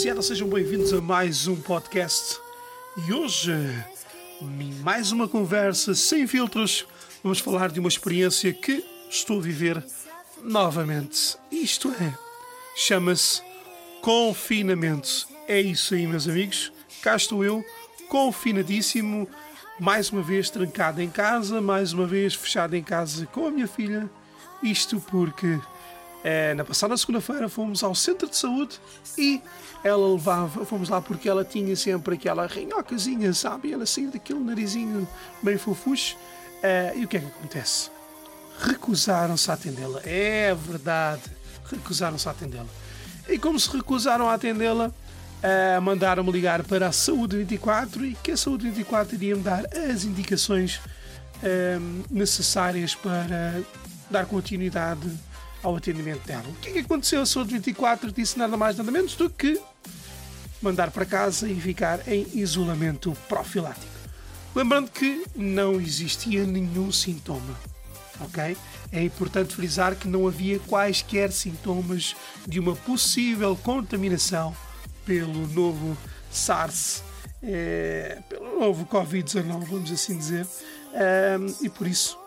[0.00, 2.40] rapaziada, sejam bem-vindos a mais um podcast.
[3.06, 3.52] E hoje,
[4.82, 6.86] mais uma conversa sem filtros,
[7.22, 9.84] vamos falar de uma experiência que estou a viver
[10.42, 11.36] novamente.
[11.52, 12.14] Isto é,
[12.74, 13.42] chama-se
[14.00, 15.28] confinamento.
[15.46, 16.72] É isso aí, meus amigos.
[17.02, 17.62] Cá estou eu,
[18.08, 19.28] confinadíssimo,
[19.78, 23.68] mais uma vez trancado em casa, mais uma vez fechado em casa com a minha
[23.68, 24.08] filha.
[24.62, 25.60] Isto porque
[26.22, 28.78] é, na passada segunda-feira fomos ao centro de saúde
[29.16, 29.40] e
[29.82, 33.72] ela levava, fomos lá porque ela tinha sempre aquela rinhocazinha, sabe?
[33.72, 35.08] Ela saía daquele narizinho
[35.42, 36.16] bem fofucho.
[36.62, 37.90] É, e o que é que acontece?
[38.60, 40.00] Recusaram-se a atendê-la.
[40.04, 41.22] É verdade,
[41.70, 42.68] recusaram-se a atendê-la.
[43.26, 44.92] E como se recusaram a atendê-la,
[45.42, 49.64] é, mandaram-me ligar para a Saúde 24 e que a Saúde 24 iria me dar
[49.74, 50.78] as indicações
[51.42, 51.78] é,
[52.10, 53.62] necessárias para
[54.10, 55.10] dar continuidade
[55.62, 56.48] ao atendimento dela.
[56.48, 57.22] O que é que aconteceu?
[57.22, 59.60] A Saúde 24 disse nada mais nada menos do que
[60.62, 64.00] mandar para casa e ficar em isolamento profilático.
[64.54, 67.58] Lembrando que não existia nenhum sintoma,
[68.20, 68.56] ok?
[68.92, 72.16] É importante frisar que não havia quaisquer sintomas
[72.46, 74.54] de uma possível contaminação
[75.06, 75.96] pelo novo
[76.30, 77.02] SARS,
[77.42, 80.46] é, pelo novo Covid-19, vamos assim dizer,
[80.92, 82.19] um, e por isso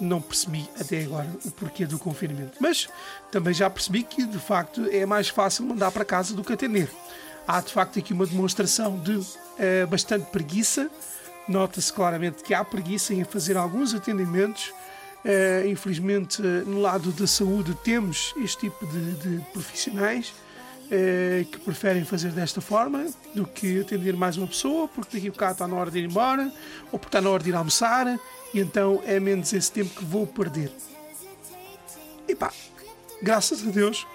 [0.00, 2.52] não percebi até agora o porquê do confinamento.
[2.60, 2.88] Mas
[3.30, 6.90] também já percebi que de facto é mais fácil mandar para casa do que atender.
[7.46, 9.26] Há de facto aqui uma demonstração de uh,
[9.88, 10.90] bastante preguiça.
[11.48, 14.72] Nota-se claramente que há preguiça em fazer alguns atendimentos.
[15.24, 20.32] Uh, infelizmente, uh, no lado da saúde, temos este tipo de, de profissionais
[21.50, 25.52] que preferem fazer desta forma do que atender mais uma pessoa, porque daqui a bocado
[25.52, 26.52] está na hora de ir embora
[26.90, 28.18] ou porque está na hora de ir almoçar
[28.52, 30.72] e então é menos esse tempo que vou perder.
[32.26, 32.52] E pá,
[33.22, 34.06] graças a Deus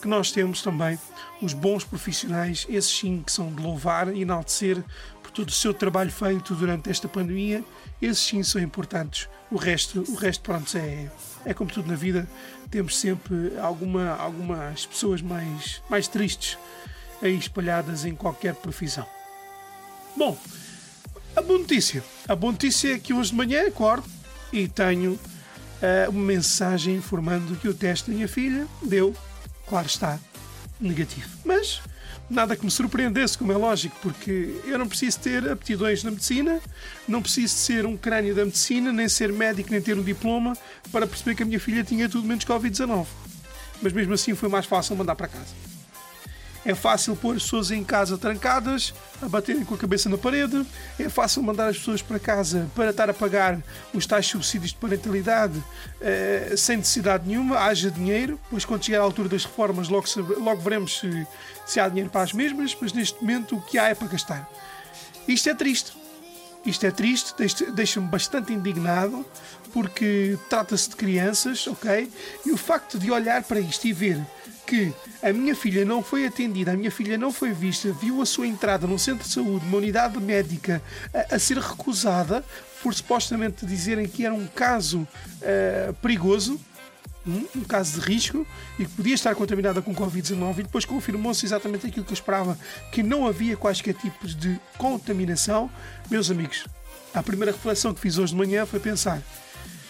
[0.00, 0.98] que nós temos também
[1.42, 4.82] os bons profissionais, esses sim que são de louvar e enaltecer
[5.30, 7.64] por todo o seu trabalho feito durante esta pandemia,
[8.02, 9.28] esses sim são importantes.
[9.50, 11.08] O resto, o resto pronto, é,
[11.44, 12.28] é como tudo na vida,
[12.70, 16.58] temos sempre alguma, algumas pessoas mais, mais tristes
[17.22, 19.06] aí espalhadas em qualquer profissão.
[20.16, 20.36] Bom,
[21.36, 22.02] a boa notícia.
[22.28, 24.08] A boa notícia é que hoje de manhã acordo
[24.52, 29.14] e tenho uh, uma mensagem informando que o teste da minha filha deu,
[29.68, 30.18] claro está,
[30.80, 31.28] negativo.
[31.44, 31.80] Mas
[32.28, 36.60] nada que me surpreendesse, como é lógico, porque eu não preciso ter aptidões na medicina,
[37.06, 40.56] não preciso ser um crânio da medicina, nem ser médico, nem ter um diploma
[40.92, 43.06] para perceber que a minha filha tinha tudo menos Covid-19.
[43.82, 45.54] Mas mesmo assim foi mais fácil mandar para casa.
[46.64, 50.66] É fácil pôr as pessoas em casa trancadas, a baterem com a cabeça na parede.
[50.98, 54.76] É fácil mandar as pessoas para casa para estar a pagar os tais subsídios de
[54.76, 55.62] parentalidade
[56.00, 57.58] eh, sem necessidade nenhuma.
[57.58, 60.06] Haja dinheiro, pois quando chegar à altura das reformas, logo,
[60.38, 61.26] logo veremos se,
[61.66, 62.76] se há dinheiro para as mesmas.
[62.80, 64.48] Mas neste momento o que há é para gastar.
[65.26, 66.00] Isto é triste.
[66.64, 67.34] Isto é triste,
[67.72, 69.24] deixa-me bastante indignado,
[69.72, 72.10] porque trata-se de crianças, ok?
[72.44, 74.20] E o facto de olhar para isto e ver
[74.70, 78.26] que a minha filha não foi atendida, a minha filha não foi vista, viu a
[78.26, 80.80] sua entrada num centro de saúde, uma unidade médica,
[81.12, 82.44] a, a ser recusada
[82.80, 86.60] por supostamente dizerem que era um caso uh, perigoso,
[87.26, 88.46] um, um caso de risco
[88.78, 92.56] e que podia estar contaminada com Covid-19 e depois confirmou-se exatamente aquilo que eu esperava,
[92.92, 95.68] que não havia quaisquer tipos de contaminação.
[96.08, 96.64] Meus amigos,
[97.12, 99.20] a primeira reflexão que fiz hoje de manhã foi pensar: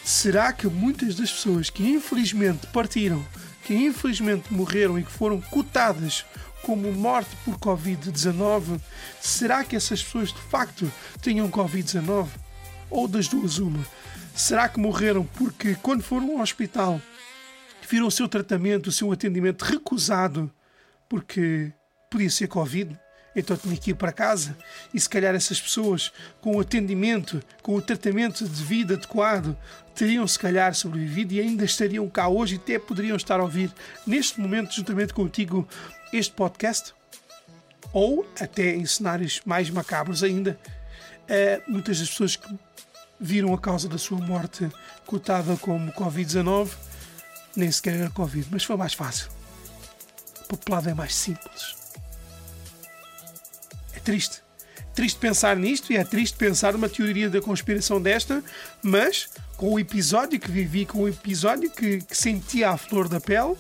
[0.02, 3.22] será que muitas das pessoas que infelizmente partiram
[3.70, 6.26] que infelizmente morreram e que foram cotadas
[6.60, 8.81] como morte por Covid-19,
[9.20, 10.92] será que essas pessoas de facto
[11.22, 12.26] tinham Covid-19?
[12.91, 13.86] Ou das duas, uma?
[14.34, 17.00] Será que morreram porque, quando foram ao hospital,
[17.88, 20.50] viram o seu tratamento, o seu atendimento recusado
[21.09, 21.72] porque
[22.10, 22.98] podia ser Covid?
[23.34, 24.56] Então tinha que ir para casa.
[24.92, 29.56] E se calhar essas pessoas, com o atendimento, com o tratamento de vida adequado,
[29.94, 33.72] teriam se calhar sobrevivido e ainda estariam cá hoje e até poderiam estar a ouvir
[34.06, 35.68] neste momento, juntamente contigo,
[36.12, 36.94] este podcast.
[37.92, 40.59] Ou até em cenários mais macabros ainda,
[41.28, 42.48] eh, muitas das pessoas que
[43.18, 44.71] viram a causa da sua morte
[45.06, 46.71] cotada como Covid-19
[47.56, 49.28] nem sequer era Covid, mas foi mais fácil.
[50.48, 51.79] Populado é mais simples
[54.10, 54.42] triste.
[54.92, 58.42] Triste pensar nisto e é triste pensar numa teoria da conspiração desta,
[58.83, 63.21] mas com o episódio que vivi, com o episódio que, que senti à flor da
[63.21, 63.57] pele,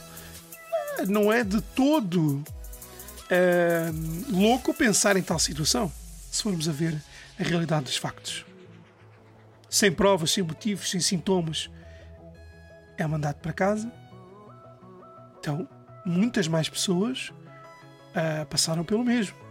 [1.06, 2.44] não é de todo uh,
[4.28, 5.92] louco pensar em tal situação,
[6.32, 7.00] se formos a ver
[7.38, 8.44] a realidade dos factos.
[9.68, 11.70] Sem provas, sem motivos, sem sintomas,
[12.98, 13.90] é mandado para casa.
[15.38, 15.68] Então,
[16.04, 19.49] muitas mais pessoas uh, passaram pelo mesmo.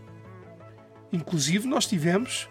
[1.11, 2.47] Inclusive, nós tivemos,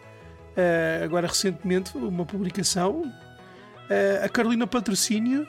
[0.56, 3.02] uh, agora recentemente, uma publicação.
[3.02, 5.49] Uh, a Carolina Patrocínio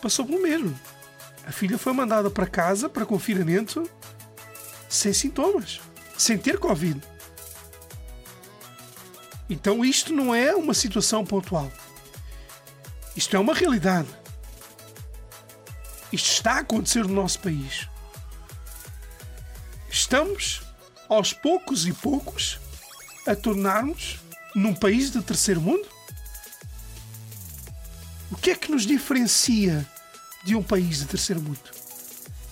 [0.00, 0.78] passou pelo mesmo.
[1.46, 3.88] A filha foi mandada para casa para confinamento
[4.88, 5.80] sem sintomas,
[6.16, 7.00] sem ter Covid.
[9.48, 11.70] Então, isto não é uma situação pontual.
[13.16, 14.08] Isto é uma realidade.
[16.12, 17.88] Isto está a acontecer no nosso país.
[19.88, 20.62] Estamos,
[21.08, 22.58] aos poucos e poucos,
[23.26, 24.18] a tornar-nos
[24.54, 25.86] num país de terceiro mundo?
[28.30, 29.86] O que é que nos diferencia
[30.44, 31.60] de um país de terceiro mundo?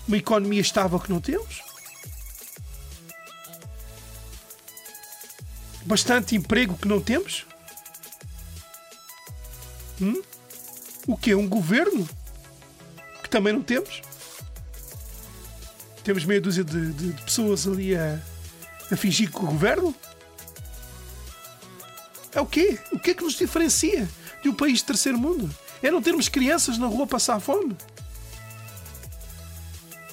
[0.07, 1.63] Uma economia estável que não temos?
[5.85, 7.47] Bastante emprego que não temos?
[10.01, 10.23] Hum?
[11.07, 11.35] O que?
[11.35, 12.09] Um governo
[13.23, 14.03] que também não temos?
[16.03, 18.21] Temos meia dúzia de, de, de pessoas ali a,
[18.91, 19.95] a fingir que o governo?
[22.33, 22.79] É o quê?
[22.93, 24.09] O que é que nos diferencia
[24.43, 25.55] de um país de terceiro mundo?
[25.83, 27.77] É não termos crianças na rua a passar fome?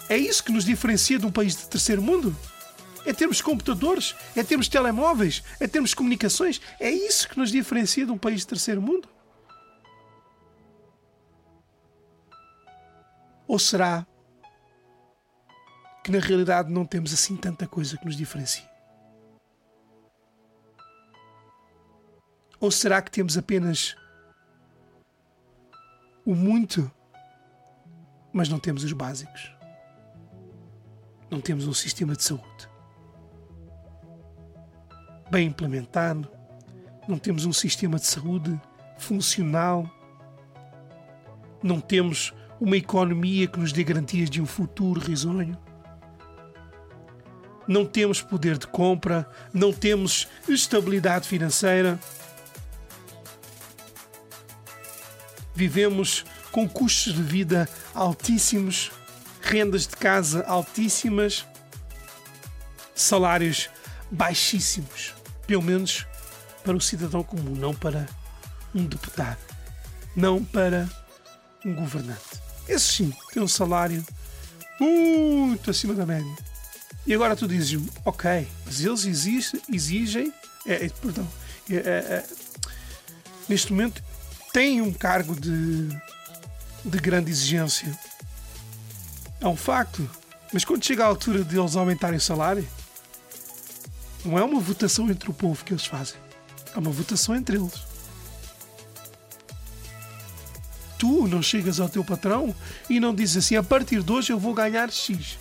[0.08, 2.36] É isso que nos diferencia de um país de terceiro mundo?
[3.06, 4.14] É termos computadores?
[4.36, 5.42] É termos telemóveis?
[5.60, 6.62] É termos comunicações?
[6.80, 9.08] É isso que nos diferencia de um país de terceiro mundo?
[13.48, 14.06] Ou será
[16.04, 18.70] que na realidade não temos assim tanta coisa que nos diferencia?
[22.60, 23.96] Ou será que temos apenas
[26.26, 26.92] o muito,
[28.32, 29.52] mas não temos os básicos?
[31.30, 32.70] Não temos um sistema de saúde
[35.32, 36.30] bem implementado,
[37.08, 38.60] não temos um sistema de saúde
[38.98, 39.90] funcional,
[41.64, 45.58] não temos uma economia que nos dê garantias de um futuro risonho
[47.72, 51.98] não temos poder de compra, não temos estabilidade financeira.
[55.56, 58.92] Vivemos com custos de vida altíssimos,
[59.42, 61.46] rendas de casa altíssimas,
[62.94, 63.70] salários
[64.12, 65.14] baixíssimos,
[65.48, 66.06] pelo menos
[66.66, 68.06] para o cidadão comum, não para
[68.76, 69.40] um deputado,
[70.14, 70.90] não para
[71.66, 72.42] um governante.
[72.68, 74.06] Esse sim tem um salário
[74.78, 76.51] muito acima da média.
[77.06, 80.34] E agora tu dizes ok, mas eles exigem, exigem
[80.66, 81.28] é, é, perdão,
[81.70, 82.26] é, é, é,
[83.50, 84.04] neste momento
[84.54, 85.88] têm um cargo de,
[86.86, 87.98] de grande exigência.
[89.40, 90.08] É um facto.
[90.54, 92.68] Mas quando chega a altura de eles aumentarem o salário,
[94.24, 96.18] não é uma votação entre o povo que eles fazem.
[96.76, 97.82] É uma votação entre eles.
[101.00, 102.54] Tu não chegas ao teu patrão
[102.88, 105.40] e não dizes assim: a partir de hoje eu vou ganhar X.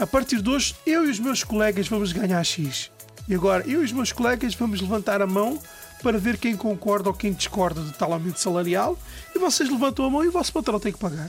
[0.00, 2.90] A partir de hoje, eu e os meus colegas vamos ganhar X.
[3.28, 5.60] E agora, eu e os meus colegas vamos levantar a mão
[6.02, 8.96] para ver quem concorda ou quem discorda do tal aumento salarial
[9.36, 11.28] e vocês levantam a mão e o vosso patrão tem que pagar.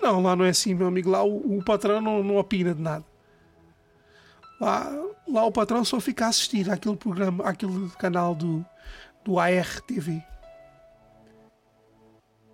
[0.00, 1.10] Não, lá não é assim, meu amigo.
[1.10, 3.04] Lá o, o patrão não, não opina de nada.
[4.60, 4.88] Lá,
[5.26, 8.64] lá o patrão só fica a assistir àquele programa, àquele canal do,
[9.24, 10.22] do ARTV.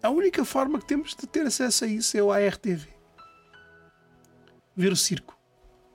[0.02, 2.94] A única forma que temos de ter acesso a isso é o ARTV
[4.76, 5.38] ver o circo.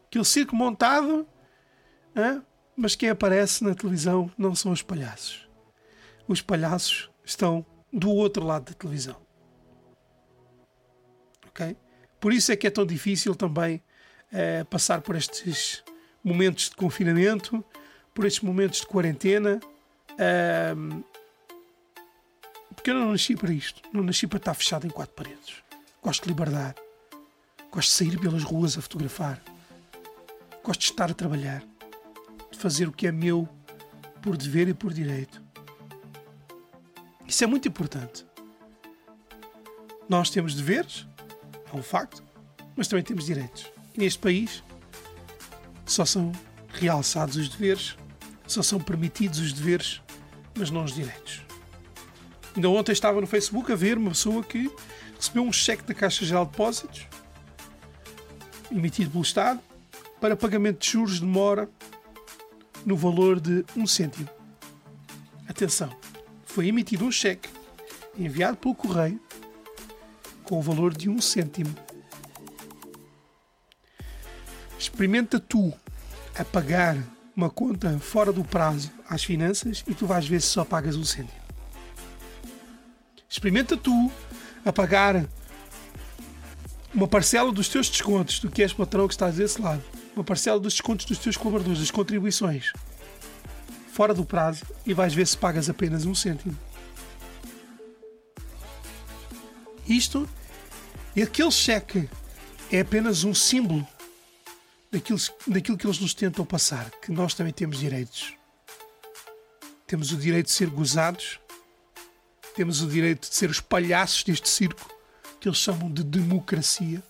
[0.07, 1.27] Aquele circo montado,
[2.75, 5.47] mas quem aparece na televisão não são os palhaços.
[6.27, 9.17] Os palhaços estão do outro lado da televisão.
[11.47, 11.75] Ok?
[12.19, 13.81] Por isso é que é tão difícil também
[14.31, 15.83] é, passar por estes
[16.23, 17.63] momentos de confinamento,
[18.13, 19.59] por estes momentos de quarentena.
[20.17, 20.73] É,
[22.75, 23.81] porque eu não nasci para isto.
[23.93, 25.63] Não nasci para estar fechado em quatro paredes.
[26.01, 26.75] Gosto de liberdade.
[27.71, 29.41] Gosto de sair pelas ruas a fotografar.
[30.63, 31.63] Gosto de estar a trabalhar.
[32.51, 33.47] De fazer o que é meu
[34.21, 35.41] por dever e por direito.
[37.27, 38.25] Isso é muito importante.
[40.07, 41.05] Nós temos deveres,
[41.71, 42.23] é um facto,
[42.75, 43.71] mas também temos direitos.
[43.93, 44.63] E neste país
[45.85, 46.31] só são
[46.69, 47.95] realçados os deveres,
[48.47, 50.01] só são permitidos os deveres,
[50.57, 51.41] mas não os direitos.
[52.55, 54.71] Ainda ontem estava no Facebook a ver uma pessoa que
[55.15, 57.07] recebeu um cheque da Caixa Geral de Depósitos
[58.71, 59.59] emitido pelo Estado
[60.19, 61.69] para pagamento de juros de mora
[62.85, 64.29] no valor de um cêntimo.
[65.47, 65.89] Atenção,
[66.45, 67.49] foi emitido um cheque
[68.17, 69.19] enviado pelo correio
[70.43, 71.73] com o valor de um cêntimo.
[74.77, 75.73] Experimenta tu
[76.35, 76.97] a pagar
[77.35, 81.03] uma conta fora do prazo às finanças e tu vais ver se só pagas um
[81.03, 81.39] cêntimo.
[83.29, 84.11] Experimenta tu
[84.65, 85.25] a pagar
[86.93, 89.83] uma parcela dos teus descontos, do que és patrão que estás desse lado,
[90.15, 92.73] uma parcela dos descontos dos teus colaboradores, das contribuições,
[93.93, 96.57] fora do prazo e vais ver se pagas apenas um cêntimo.
[99.87, 100.27] Isto,
[101.21, 102.09] aquele cheque
[102.71, 103.87] é apenas um símbolo
[104.91, 108.33] daquilo, daquilo que eles nos tentam passar, que nós também temos direitos.
[109.87, 111.39] Temos o direito de ser gozados,
[112.55, 114.98] temos o direito de ser os palhaços deste circo
[115.39, 117.03] que eles chamam de democracia.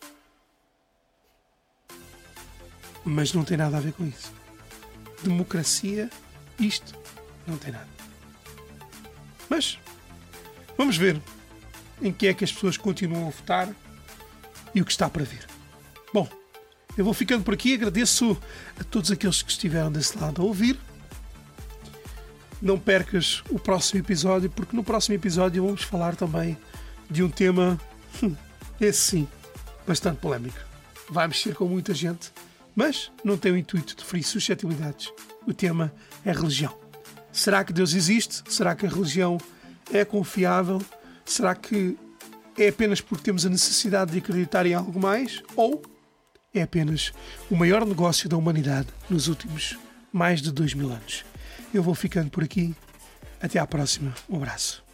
[3.04, 4.32] Mas não tem nada a ver com isso.
[5.24, 6.10] Democracia,
[6.60, 6.96] isto,
[7.48, 7.88] não tem nada.
[9.50, 9.80] Mas
[10.78, 11.20] vamos ver
[12.02, 13.70] em que é que as pessoas continuam a votar
[14.74, 15.46] e o que está para vir.
[16.14, 16.28] Bom,
[16.98, 17.74] eu vou ficando por aqui.
[17.74, 18.38] Agradeço
[18.80, 20.78] a todos aqueles que estiveram desse lado a ouvir.
[22.62, 26.58] Não percas o próximo episódio, porque no próximo episódio vamos falar também
[27.10, 27.80] de um tema,
[28.80, 29.28] esse sim,
[29.86, 30.58] bastante polémico.
[31.10, 32.32] Vai mexer com muita gente,
[32.76, 35.12] mas não tem o intuito de ferir suscetibilidades.
[35.46, 35.92] O tema
[36.26, 36.78] é religião.
[37.32, 38.44] Será que Deus existe?
[38.52, 39.38] Será que a religião
[39.92, 40.82] é confiável?
[41.26, 41.98] Será que
[42.58, 45.44] é apenas porque temos a necessidade de acreditar em algo mais?
[45.56, 45.82] Ou
[46.54, 47.12] é apenas
[47.50, 49.78] o maior negócio da humanidade nos últimos
[50.12, 51.24] mais de dois mil anos?
[51.74, 52.76] Eu vou ficando por aqui.
[53.42, 54.14] Até à próxima.
[54.30, 54.89] Um abraço.